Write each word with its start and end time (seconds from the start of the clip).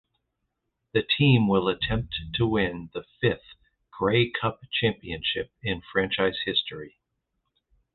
The 0.93 1.03
team 1.03 1.47
will 1.47 1.67
attempt 1.69 2.19
to 2.33 2.47
win 2.47 2.89
the 2.91 3.03
fifth 3.21 3.53
Grey 3.91 4.31
Cup 4.31 4.61
championship 4.71 5.51
in 5.61 5.83
franchise 5.93 6.39
history. 6.43 6.97